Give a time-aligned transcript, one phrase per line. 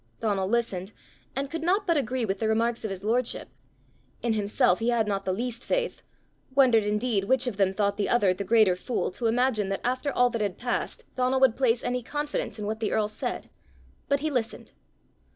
[0.19, 0.93] Donal listened,
[1.35, 3.49] and could not but agree with the remarks of his lordship.
[4.23, 6.01] In himself he had not the least faith
[6.55, 10.11] wondered indeed which of them thought the other the greater fool to imagine that after
[10.11, 13.51] all that had passed Donal would place any confidence in what the earl said;
[14.09, 14.71] but he listened.